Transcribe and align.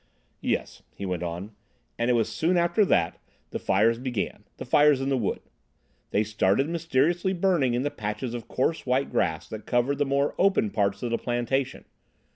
"Yes," 0.41 0.81
he 0.95 1.05
went 1.05 1.21
on, 1.21 1.51
"and 1.99 2.09
it 2.09 2.13
was 2.13 2.27
soon 2.27 2.57
after 2.57 2.83
that 2.85 3.19
the 3.51 3.59
fires 3.59 3.99
began—the 3.99 4.65
fires 4.65 4.99
in 4.99 5.09
the 5.09 5.15
wood. 5.17 5.41
They 6.09 6.23
started 6.23 6.67
mysteriously 6.67 7.33
burning 7.33 7.75
in 7.75 7.83
the 7.83 7.91
patches 7.91 8.33
of 8.33 8.47
coarse 8.47 8.87
white 8.87 9.11
grass 9.11 9.47
that 9.49 9.67
cover 9.67 9.93
the 9.93 10.03
more 10.05 10.33
open 10.39 10.71
parts 10.71 11.03
of 11.03 11.11
the 11.11 11.19
plantation. 11.19 11.85